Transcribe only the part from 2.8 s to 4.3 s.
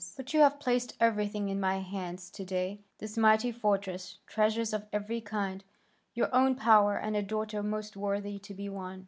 this mighty fortress,